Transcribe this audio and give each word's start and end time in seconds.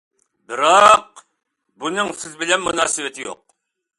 بىراق، 0.51 1.21
بۇنىڭ 1.83 2.09
سىز 2.23 2.39
بىلەن 2.39 2.65
مۇناسىۋىتى 2.69 3.29
يوق. 3.29 3.45